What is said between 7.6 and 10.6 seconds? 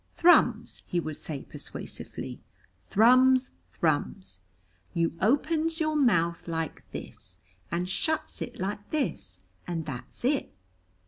and shuts it like this, and that's it."